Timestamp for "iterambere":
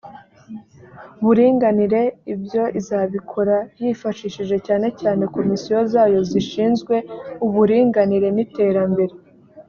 8.45-9.13